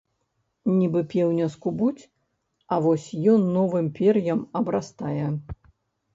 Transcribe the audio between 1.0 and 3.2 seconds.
пеўня скубуць, а вось